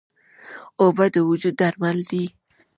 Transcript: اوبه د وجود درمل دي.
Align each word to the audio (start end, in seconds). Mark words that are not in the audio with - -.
اوبه 0.81 1.05
د 1.13 1.15
وجود 1.29 1.55
درمل 1.61 1.97
دي. 2.11 2.25